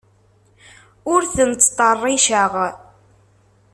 Ur 1.13 1.21
ten-ttṭerriceɣ. 1.33 2.53